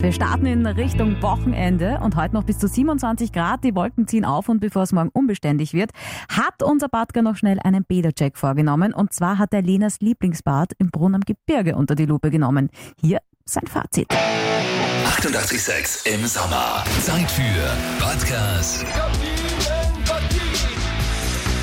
Wir 0.00 0.12
starten 0.12 0.46
in 0.46 0.66
Richtung 0.66 1.20
Wochenende 1.20 2.00
und 2.02 2.16
heute 2.16 2.34
noch 2.34 2.44
bis 2.44 2.58
zu 2.58 2.66
27 2.68 3.32
Grad. 3.32 3.62
Die 3.64 3.74
Wolken 3.74 4.08
ziehen 4.08 4.24
auf 4.24 4.48
und 4.48 4.58
bevor 4.58 4.84
es 4.84 4.92
morgen 4.92 5.10
unbeständig 5.12 5.74
wird, 5.74 5.90
hat 6.30 6.62
unser 6.62 6.88
Badger 6.88 7.20
noch 7.20 7.36
schnell 7.36 7.58
einen 7.62 7.84
Bädercheck 7.84 8.38
vorgenommen. 8.38 8.94
Und 8.94 9.12
zwar 9.12 9.36
hat 9.36 9.52
er 9.52 9.60
Lenas 9.60 10.00
Lieblingsbad 10.00 10.72
im 10.78 10.90
Brunn 10.90 11.14
am 11.14 11.20
Gebirge 11.20 11.76
unter 11.76 11.94
die 11.94 12.06
Lupe 12.06 12.30
genommen. 12.30 12.70
Hier 12.98 13.18
sein 13.44 13.66
Fazit. 13.66 14.08
88,6 14.10 16.08
im 16.14 16.26
Sommer. 16.26 16.82
Zeit 17.02 17.30
für 17.30 18.02
Podcast. 18.02 18.86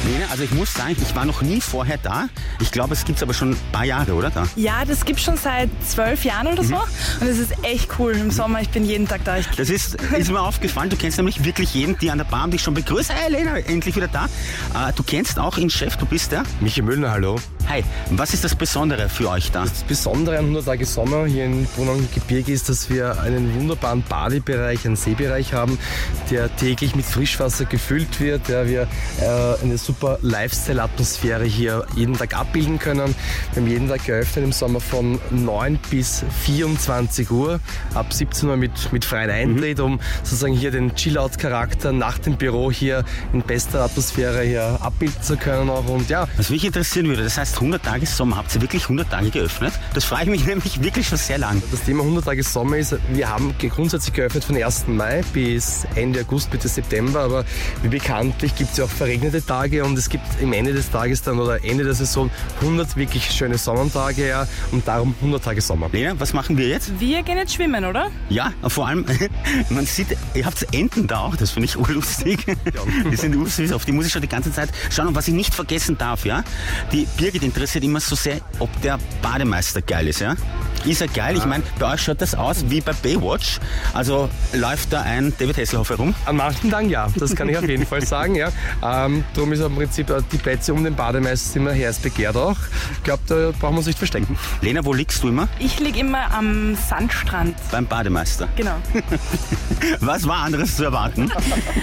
Lena, 0.07 0.27
also 0.31 0.43
ich 0.43 0.51
muss 0.51 0.73
sagen, 0.73 0.95
ich 1.01 1.15
war 1.15 1.25
noch 1.25 1.41
nie 1.41 1.59
vorher 1.59 1.97
da. 1.97 2.29
Ich 2.61 2.71
glaube, 2.71 2.93
es 2.93 3.03
gibt 3.03 3.17
es 3.17 3.23
aber 3.23 3.33
schon 3.33 3.51
ein 3.51 3.57
paar 3.73 3.83
Jahre, 3.83 4.13
oder? 4.13 4.29
Da? 4.29 4.45
Ja, 4.55 4.85
das 4.85 5.03
gibt 5.03 5.19
schon 5.19 5.35
seit 5.35 5.69
zwölf 5.85 6.23
Jahren 6.23 6.47
oder 6.47 6.63
so. 6.63 6.75
Und 7.19 7.27
es 7.27 7.37
ist 7.37 7.53
echt 7.63 7.89
cool. 7.99 8.13
Im 8.13 8.31
Sommer, 8.31 8.61
ich 8.61 8.69
bin 8.69 8.85
jeden 8.85 9.07
Tag 9.07 9.25
da. 9.25 9.37
Ich 9.37 9.47
Das 9.47 9.69
ist, 9.69 9.95
ist 9.95 10.31
mir 10.31 10.39
aufgefallen, 10.39 10.89
du 10.89 10.95
kennst 10.95 11.17
nämlich 11.17 11.43
wirklich 11.43 11.73
jeden, 11.73 11.97
die 11.97 12.09
an 12.09 12.19
der 12.19 12.25
Bar 12.25 12.47
dich 12.47 12.61
schon 12.61 12.73
begrüßt. 12.73 13.11
Hey 13.11 13.31
Lena, 13.31 13.57
endlich 13.57 13.95
wieder 13.97 14.07
da. 14.07 14.25
Äh, 14.73 14.93
du 14.95 15.03
kennst 15.03 15.39
auch 15.39 15.57
ihn 15.57 15.69
Chef, 15.69 15.97
du 15.97 16.05
bist 16.05 16.31
der. 16.31 16.43
Michi 16.61 16.81
Müllner, 16.81 17.11
hallo. 17.11 17.37
Hi, 17.69 17.83
was 18.11 18.33
ist 18.33 18.45
das 18.45 18.55
Besondere 18.55 19.09
für 19.09 19.29
euch 19.29 19.51
da? 19.51 19.63
Das 19.63 19.83
Besondere 19.83 20.37
an 20.37 20.45
100 20.45 20.63
Tage 20.63 20.85
Sommer 20.85 21.25
hier 21.25 21.43
in 21.43 21.65
Brunn 21.75 22.07
Gebirge 22.15 22.53
ist, 22.53 22.69
dass 22.69 22.89
wir 22.89 23.19
einen 23.19 23.53
wunderbaren 23.55 24.03
Badebereich, 24.03 24.85
einen 24.85 24.95
Seebereich 24.95 25.51
haben, 25.51 25.77
der 26.31 26.55
täglich 26.55 26.95
mit 26.95 27.03
Frischwasser 27.03 27.65
gefüllt 27.65 28.21
wird. 28.21 28.47
Ja, 28.47 28.65
wir 28.65 28.83
äh, 29.19 29.61
eine 29.61 29.77
super 29.77 30.17
Lifestyle-Atmosphäre 30.21 31.43
hier 31.43 31.85
jeden 31.93 32.17
Tag 32.17 32.37
abbilden 32.37 32.79
können. 32.79 33.13
Wir 33.51 33.61
haben 33.61 33.69
jeden 33.69 33.89
Tag 33.89 34.05
geöffnet 34.05 34.45
im 34.45 34.53
Sommer 34.53 34.79
von 34.79 35.19
9 35.31 35.77
bis 35.89 36.23
24 36.45 37.29
Uhr, 37.31 37.59
ab 37.93 38.13
17 38.13 38.47
Uhr 38.47 38.55
mit, 38.55 38.93
mit 38.93 39.03
freien 39.03 39.29
Eintritt, 39.29 39.81
um 39.81 39.99
sozusagen 40.23 40.53
hier 40.53 40.71
den 40.71 40.95
Chill-Out-Charakter 40.95 41.91
nach 41.91 42.17
dem 42.17 42.37
Büro 42.37 42.71
hier 42.71 43.03
in 43.33 43.41
bester 43.41 43.81
Atmosphäre 43.83 44.43
hier 44.43 44.79
abbilden 44.81 45.21
zu 45.21 45.35
können. 45.35 45.69
Auch. 45.69 45.85
Und 45.89 46.09
ja, 46.09 46.29
Was 46.37 46.49
mich 46.49 46.63
interessieren 46.63 47.07
würde, 47.07 47.25
das 47.25 47.37
heißt 47.37 47.56
100 47.57 47.83
Tage 47.83 48.05
Sommer, 48.05 48.37
habt 48.37 48.53
ihr 48.53 48.61
wirklich 48.61 48.83
100 48.83 49.09
Tage 49.09 49.31
geöffnet? 49.31 49.73
Das 49.93 50.05
frage 50.05 50.25
ich 50.25 50.29
mich 50.29 50.45
nämlich 50.45 50.81
wirklich 50.83 51.07
schon 51.07 51.17
sehr 51.17 51.37
lang. 51.37 51.61
Das 51.71 51.83
Thema 51.83 52.03
100 52.03 52.25
Tage 52.25 52.43
Sommer 52.43 52.77
ist, 52.77 52.95
wir 53.11 53.29
haben 53.29 53.53
grundsätzlich 53.57 54.13
geöffnet 54.13 54.43
von 54.43 54.55
1. 54.55 54.87
Mai 54.87 55.23
bis 55.33 55.87
Ende 55.95 56.21
August, 56.21 56.53
Mitte 56.53 56.67
September, 56.67 57.21
aber 57.21 57.45
wie 57.81 57.87
bekanntlich 57.87 58.55
gibt 58.55 58.71
es 58.71 58.77
ja 58.77 58.85
auch 58.85 58.89
verregnete 58.89 59.43
Tage 59.43 59.83
und 59.83 59.97
es 59.97 60.09
gibt 60.09 60.23
im 60.39 60.53
Ende 60.53 60.73
des 60.73 60.91
Tages 60.91 61.23
dann 61.23 61.39
oder 61.39 61.63
Ende 61.63 61.83
der 61.83 61.93
Saison 61.95 62.29
100 62.61 62.95
wirklich 62.95 63.31
schöne 63.31 63.57
Sommertage 63.57 64.27
ja, 64.27 64.47
und 64.71 64.87
darum 64.87 65.15
100 65.19 65.43
Tage 65.43 65.61
Sommer. 65.61 65.89
Lena, 65.91 66.19
was 66.19 66.33
machen 66.33 66.57
wir 66.57 66.67
jetzt? 66.67 66.99
Wir 66.99 67.23
gehen 67.23 67.37
jetzt 67.37 67.55
schwimmen, 67.55 67.85
oder? 67.85 68.11
Ja, 68.29 68.53
vor 68.67 68.87
allem, 68.87 69.05
man 69.69 69.85
sieht, 69.85 70.15
ihr 70.33 70.45
habt 70.45 70.67
Enten 70.73 71.07
da 71.07 71.21
auch, 71.21 71.35
das 71.35 71.51
finde 71.51 71.65
ich 71.65 71.77
urlustig. 71.77 72.45
Die 73.11 73.15
sind 73.15 73.35
ursüß, 73.35 73.71
auf 73.73 73.85
die 73.85 73.91
muss 73.91 74.05
ich 74.05 74.11
schon 74.11 74.21
die 74.21 74.27
ganze 74.27 74.51
Zeit 74.51 74.69
schauen. 74.91 75.07
Und 75.07 75.15
was 75.15 75.27
ich 75.27 75.33
nicht 75.33 75.55
vergessen 75.55 75.97
darf, 75.97 76.25
ja, 76.25 76.43
die 76.91 77.07
Birgit 77.17 77.46
interessiert 77.47 77.83
immer 77.83 77.99
so 77.99 78.15
sehr, 78.15 78.39
ob 78.59 78.69
der 78.81 78.99
Bademeister 79.21 79.81
geil 79.81 80.07
ist, 80.07 80.19
ja. 80.19 80.35
Ist 80.87 81.01
er 81.01 81.09
geil? 81.09 81.35
Ich 81.35 81.45
meine, 81.45 81.63
bei 81.79 81.93
euch 81.93 82.01
schaut 82.01 82.21
das 82.21 82.33
aus 82.33 82.63
wie 82.69 82.79
bei 82.79 82.93
Baywatch. 82.93 83.59
Also 83.93 84.29
läuft 84.53 84.93
da 84.93 85.01
ein 85.01 85.33
David 85.37 85.57
Hasselhoff 85.57 85.89
herum. 85.89 86.15
An 86.25 86.37
manchen 86.37 86.71
Tagen 86.71 86.89
ja, 86.89 87.09
das 87.17 87.35
kann 87.35 87.49
ich 87.49 87.57
auf 87.57 87.67
jeden 87.67 87.85
Fall 87.85 88.05
sagen. 88.05 88.35
Ja. 88.35 88.51
Ähm, 88.81 89.25
darum 89.33 89.51
ist 89.51 89.59
im 89.59 89.75
Prinzip 89.75 90.09
äh, 90.09 90.21
die 90.31 90.37
Plätze 90.37 90.73
um 90.73 90.85
den 90.85 90.95
Bademeister 90.95 91.57
immer 91.57 91.73
heiß 91.73 91.99
begehrt 91.99 92.37
auch. 92.37 92.55
Ich 92.93 93.03
glaube, 93.03 93.21
da 93.27 93.51
brauchen 93.59 93.73
wir 93.73 93.79
uns 93.79 93.87
nicht 93.87 93.97
verstecken. 93.97 94.37
Lena, 94.61 94.85
wo 94.85 94.93
liegst 94.93 95.21
du 95.23 95.27
immer? 95.27 95.49
Ich 95.59 95.77
liege 95.81 95.99
immer 95.99 96.33
am 96.33 96.75
Sandstrand. 96.75 97.57
Beim 97.69 97.85
Bademeister. 97.85 98.47
Genau. 98.55 98.75
Was 99.99 100.25
war 100.25 100.37
anderes 100.37 100.77
zu 100.77 100.85
erwarten? 100.85 101.29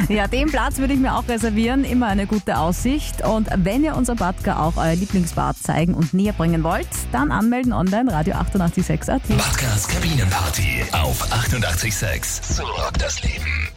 Ja, 0.08 0.28
den 0.28 0.48
Platz 0.48 0.78
würde 0.78 0.94
ich 0.94 1.00
mir 1.00 1.14
auch 1.14 1.28
reservieren. 1.28 1.84
Immer 1.84 2.06
eine 2.06 2.26
gute 2.26 2.56
Aussicht. 2.56 3.22
Und 3.22 3.48
wenn 3.54 3.84
ihr 3.84 3.96
unser 3.96 4.14
Badger 4.14 4.60
auch 4.60 4.78
euer 4.78 4.94
Lieblingsbad 4.94 5.58
zeigen 5.58 5.92
und 5.92 6.14
näher 6.14 6.32
bringen 6.32 6.62
wollt, 6.62 6.88
dann 7.12 7.30
anmelden 7.30 7.74
online 7.74 8.10
Radio 8.10 8.34
886 8.36 8.93
AT. 9.02 9.22
Badgers 9.28 9.88
Kabinenparty 9.88 10.84
auf 10.92 11.20
88.6. 11.32 12.54
So 12.54 12.62
rockt 12.62 13.02
das 13.02 13.20
Leben. 13.24 13.68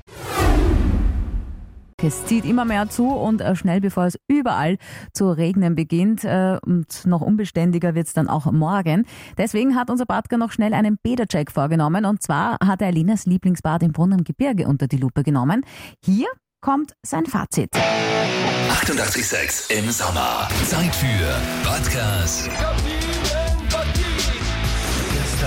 Es 2.00 2.24
zieht 2.26 2.46
immer 2.46 2.66
mehr 2.66 2.88
zu 2.90 3.10
und 3.10 3.42
äh, 3.42 3.56
schnell 3.56 3.82
bevor 3.82 4.06
es 4.06 4.20
überall 4.28 4.78
zu 5.14 5.32
regnen 5.32 5.74
beginnt 5.74 6.24
äh, 6.24 6.60
und 6.64 7.08
noch 7.08 7.22
unbeständiger 7.22 7.96
wird 7.96 8.06
es 8.06 8.14
dann 8.14 8.30
auch 8.30 8.46
morgen. 8.52 9.08
Deswegen 9.40 9.76
hat 9.76 9.90
unser 9.90 10.06
Badger 10.06 10.38
noch 10.38 10.52
schnell 10.52 10.76
einen 10.76 11.00
Bädercheck 11.02 11.52
vorgenommen 11.52 12.06
und 12.06 12.22
zwar 12.22 12.58
hat 12.64 12.84
er 12.84 12.92
Linas 12.92 13.26
Lieblingsbad 13.26 13.82
im 13.82 13.94
Brunnen 13.94 14.24
Gebirge 14.24 14.68
unter 14.68 14.88
die 14.88 14.98
Lupe 14.98 15.24
genommen. 15.24 15.66
Hier 16.06 16.28
kommt 16.62 16.94
sein 17.04 17.26
Fazit. 17.26 17.74
88.6 17.74 19.74
im 19.74 19.90
Sommer. 19.90 20.48
Zeit 20.66 20.94
für 20.94 21.68
Badgers 21.68 22.48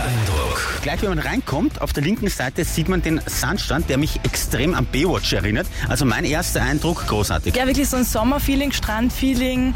Erster 0.01 0.19
Eindruck. 0.19 0.83
Gleich 0.83 1.03
wenn 1.03 1.11
man 1.11 1.19
reinkommt, 1.19 1.83
auf 1.83 1.93
der 1.93 2.03
linken 2.03 2.29
Seite 2.29 2.65
sieht 2.65 2.89
man 2.89 3.03
den 3.03 3.21
Sandstrand, 3.27 3.91
der 3.91 3.99
mich 3.99 4.21
extrem 4.25 4.75
an 4.75 4.87
Baywatch 4.87 5.33
erinnert. 5.33 5.67
Also 5.89 6.05
mein 6.07 6.25
erster 6.25 6.63
Eindruck, 6.63 7.07
großartig. 7.07 7.55
Ja, 7.55 7.67
wirklich 7.67 7.89
so 7.89 7.97
ein 7.97 8.05
Sommerfeeling, 8.05 8.73
Strandfeeling 8.73 9.75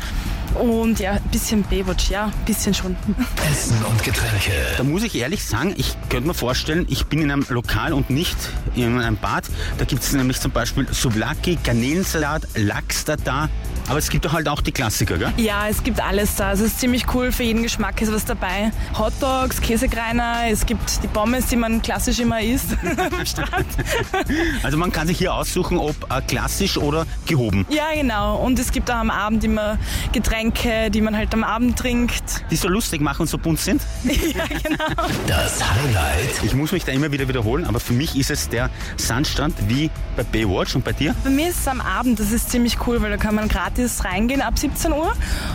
und 0.55 0.99
ja, 1.01 1.13
ein 1.13 1.23
bisschen 1.31 1.63
Baywatch, 1.63 2.11
ja, 2.11 2.27
ein 2.27 2.45
bisschen 2.45 2.75
schon. 2.75 2.97
Essen 3.51 3.83
und 3.85 4.03
Getränke. 4.03 4.53
Da 4.77 4.85
muss 4.85 5.03
ich 5.03 5.15
ehrlich 5.15 5.45
sagen, 5.45 5.75
ich 5.77 5.97
könnte 6.09 6.29
mir 6.29 6.35
vorstellen, 6.35 6.87
ich 6.89 7.07
bin 7.07 7.21
in 7.23 7.31
einem 7.31 7.47
Lokal 7.49 7.93
und 7.93 8.11
nicht 8.11 8.37
in 8.75 9.01
einem 9.01 9.17
Bad. 9.17 9.45
Da 9.79 9.85
gibt 9.85 10.03
es 10.03 10.13
nämlich 10.13 10.41
zum 10.41 10.51
Beispiel 10.51 10.87
Souvlaki, 10.93 11.59
Garnelensalat, 11.63 12.43
Lachs 12.55 13.05
da 13.05 13.17
da. 13.17 13.49
Aber 13.87 13.99
es 13.99 14.09
gibt 14.09 14.25
doch 14.25 14.33
halt 14.33 14.49
auch 14.49 14.63
die 14.63 14.73
Klassiker, 14.73 15.19
gell? 15.19 15.33
Ja, 15.37 15.69
es 15.69 15.83
gibt 15.83 16.01
alles 16.01 16.37
da. 16.37 16.53
Es 16.53 16.61
ist 16.61 16.81
ziemlich 16.81 17.05
cool, 17.13 17.33
für 17.33 17.43
jeden 17.43 17.63
Geschmack 17.63 18.01
ist 18.01 18.11
was 18.13 18.25
dabei. 18.25 18.73
Hotdogs, 18.99 19.61
Käsekreiner, 19.61 20.45
es 20.51 20.65
gibt 20.65 21.03
die 21.03 21.09
Pommes, 21.09 21.47
die 21.49 21.57
man 21.57 21.83
klassisch 21.83 22.19
immer 22.19 22.41
isst 22.41 22.69
am 22.99 23.27
Strand. 23.27 23.67
Also 24.63 24.79
man 24.79 24.91
kann 24.93 25.07
sich 25.07 25.19
hier 25.19 25.35
aussuchen, 25.35 25.77
ob 25.79 25.95
äh, 26.11 26.23
klassisch 26.23 26.79
oder 26.79 27.07
gehoben. 27.27 27.67
Ja, 27.69 27.89
genau. 27.95 28.37
Und 28.37 28.59
es 28.59 28.73
gibt 28.73 28.91
auch 28.91 28.97
am 28.97 29.11
Abend 29.11 29.45
immer 29.45 29.79
Getränke, 30.13 30.44
die 30.53 31.01
man 31.01 31.17
halt 31.17 31.33
am 31.35 31.45
Abend 31.45 31.79
trinkt. 31.79 32.45
Die 32.51 32.57
so 32.57 32.69
lustig 32.69 33.01
machen 33.01 33.23
und 33.23 33.29
so 33.29 33.39
bunt 33.39 33.61
sind. 33.61 33.83
ja, 34.05 34.45
genau. 34.47 35.09
Das 35.27 35.63
Highlight. 35.65 36.43
Ich 36.43 36.55
muss 36.55 36.73
mich 36.73 36.85
da 36.85 36.93
immer 36.93 37.11
wieder 37.13 37.29
wiederholen, 37.29 37.65
aber 37.65 37.81
für 37.81 37.93
mich 37.93 38.17
ist 38.17 38.31
es 38.31 38.49
der 38.49 38.71
Sandstrand 38.97 39.55
wie 39.69 39.91
bei 40.17 40.23
Baywatch 40.23 40.75
und 40.75 40.85
bei 40.85 40.93
dir? 40.93 41.15
Bei 41.25 41.31
mir 41.31 41.49
ist 41.49 41.61
es 41.61 41.69
am 41.69 41.81
Abend, 41.81 42.21
das 42.21 42.33
ist 42.33 42.51
ziemlich 42.51 42.87
cool, 42.87 43.01
weil 43.03 43.11
da 43.11 43.17
kann 43.17 43.35
man 43.35 43.49
gratis 43.49 44.05
reingehen 44.05 44.43
ab 44.43 44.59
17 44.59 44.93
Uhr. 44.93 45.13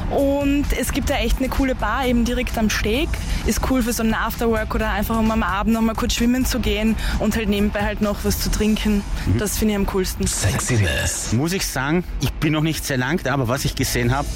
Und 0.10 0.65
es 0.79 0.91
gibt 0.91 1.10
da 1.10 1.15
echt 1.15 1.39
eine 1.39 1.50
coole 1.50 1.75
Bar, 1.75 2.05
eben 2.05 2.25
direkt 2.25 2.58
am 2.58 2.69
Steg. 2.69 3.10
Ist 3.46 3.62
cool 3.69 3.84
für 3.84 3.93
so 3.93 4.03
ein 4.03 4.13
Afterwork 4.13 4.74
oder 4.75 4.91
einfach 4.91 5.17
um 5.17 5.31
am 5.31 5.43
Abend 5.43 5.74
noch 5.74 5.81
mal 5.81 5.96
kurz 5.96 6.13
schwimmen 6.13 6.46
zu 6.46 6.60
gehen 6.60 6.96
und 7.19 7.36
halt 7.36 7.50
nebenbei 7.50 7.81
halt 7.81 8.01
noch 8.01 8.24
was 8.24 8.41
zu 8.41 8.51
trinken. 8.51 9.03
Das 9.38 9.58
finde 9.58 9.74
ich 9.74 9.79
am 9.79 9.86
coolsten. 9.88 10.27
Sexiness. 10.27 11.34
Muss 11.34 11.53
ich 11.53 11.65
sagen, 11.65 12.03
ich 12.22 12.31
bin 12.34 12.53
noch 12.53 12.62
nicht 12.62 12.86
sehr 12.86 12.98
lang 12.98 13.22
da, 13.24 13.34
aber 13.34 13.48
was 13.48 13.65
ich 13.65 13.75
gesehen 13.75 14.13
habe, 14.15 14.27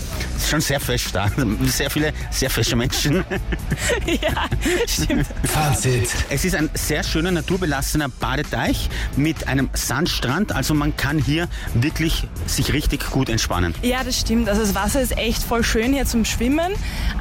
schon 0.50 0.62
sehr 0.62 0.80
fesch 0.80 1.12
da. 1.12 1.30
Sehr 1.66 1.90
viele, 1.90 2.14
sehr 2.32 2.50
fesche 2.50 2.76
Menschen. 2.76 3.24
ja, 4.06 4.46
stimmt. 4.88 5.28
Fazit. 5.44 6.10
Es 6.30 6.46
ist 6.46 6.56
ein 6.56 6.70
sehr 6.74 7.04
schöner, 7.04 7.32
naturbelassener 7.32 8.10
Badeteich 8.10 8.90
mit 9.16 9.48
einem 9.48 9.70
Sandstrand. 9.74 10.52
Also 10.52 10.74
man 10.74 10.96
kann 10.98 11.20
hier 11.20 11.48
wirklich 11.74 12.28
sich 12.46 12.74
richtig 12.74 13.10
gut 13.12 13.30
entspannen. 13.30 13.74
Ja, 13.82 14.04
das 14.04 14.20
stimmt. 14.20 14.50
Also 14.50 14.62
das 14.62 14.76
Wasser 14.76 15.02
ist 15.02 15.18
echt 15.18 15.44
voll 15.44 15.64
schön 15.64 15.94
hier 15.94 16.06
zum 16.06 16.26
Schwimmen, 16.26 16.74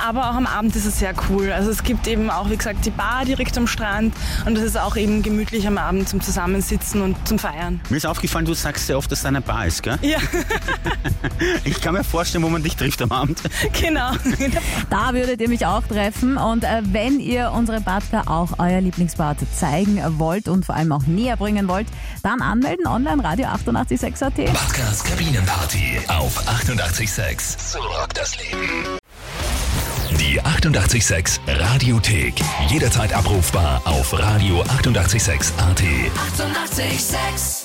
aber 0.05 0.31
auch 0.31 0.35
am 0.35 0.47
Abend 0.47 0.75
ist 0.77 0.85
es 0.85 0.99
sehr 0.99 1.15
cool. 1.29 1.53
Also 1.53 1.71
es 1.71 1.83
gibt 1.83 2.07
eben 2.07 2.31
auch, 2.31 2.51
wie 2.51 2.57
gesagt, 2.57 2.85
die 2.85 2.91
Bar 2.91 3.25
direkt 3.25 3.57
am 3.57 3.67
Strand 3.67 4.15
und 4.47 4.57
es 4.59 4.65
ist 4.65 4.79
auch 4.79 4.97
eben 4.97 5.23
gemütlich 5.23 5.67
am 5.67 5.79
Abend 5.79 6.09
zum 6.09 6.21
Zusammensitzen 6.21 7.01
und 7.03 7.17
zum 7.27 7.39
Feiern. 7.39 7.81
Mir 7.89 7.97
ist 7.97 8.07
aufgefallen, 8.07 8.45
du 8.45 8.55
sagst 8.55 8.87
sehr 8.87 8.99
oft, 8.99 9.11
dass 9.11 9.23
da 9.23 9.29
eine 9.29 9.41
Bar 9.41 9.67
ist, 9.67 9.83
gell? 9.83 9.99
Ja, 10.03 10.19
Ich 11.65 11.81
kann 11.81 11.95
mir 11.95 12.05
vorstellen, 12.05 12.45
wo 12.45 12.49
man 12.49 12.63
dich 12.63 12.77
trifft 12.77 13.03
am 13.03 13.12
Abend. 13.13 13.41
genau. 13.81 14.13
Da 14.91 15.13
würdet 15.13 15.41
ihr 15.41 15.49
mich 15.49 15.67
auch 15.67 15.83
treffen 15.83 16.37
und 16.37 16.65
äh, 16.65 16.83
wenn 16.85 17.21
ihr 17.21 17.53
unsere 17.53 17.81
Badger 17.81 18.25
auch 18.27 18.59
euer 18.59 18.81
Lieblingsbad 18.81 19.39
zeigen 19.55 20.01
wollt 20.19 20.49
und 20.49 20.65
vor 20.65 20.75
allem 20.75 20.93
auch 20.93 21.07
näher 21.07 21.37
bringen 21.37 21.69
wollt, 21.69 21.87
dann 22.23 22.41
anmelden 22.41 22.87
online 22.87 23.23
Radio 23.23 23.47
886 23.47 24.23
AT. 24.23 24.37
Badgers 24.37 25.05
Kabinenparty 25.05 26.01
auf 26.09 26.47
88.6. 26.49 27.73
So 27.73 27.79
rockt 27.79 28.19
das 28.19 28.37
Leben. 28.39 28.87
Die 30.19 30.41
88.6 30.41 31.41
Radiothek. 31.49 32.35
Jederzeit 32.69 33.13
abrufbar 33.13 33.83
auf 33.85 34.13
radio886.at. 34.15 35.83
88.6. 35.83 36.83
Eighty-eight, 36.83 37.01
sex. 37.01 37.62